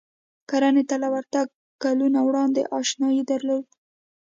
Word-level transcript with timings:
کرنې 0.49 0.83
ته 0.89 0.95
له 1.03 1.07
ورتګ 1.13 1.47
کلونه 1.83 2.19
وړاندې 2.27 2.61
اشنايي 2.79 3.23
درلوده. 3.31 3.73